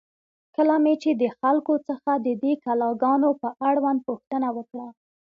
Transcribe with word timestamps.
کله 0.55 0.75
مې 0.83 0.93
چې 1.03 1.11
د 1.21 1.23
خلکو 1.39 1.73
څخه 1.87 2.11
د 2.25 2.27
دې 2.43 2.53
کلا 2.63 2.89
گانو 3.03 3.29
په 3.41 3.47
اړوند 3.69 3.99
پوښتنه 4.07 4.47
وکړه، 4.57 4.87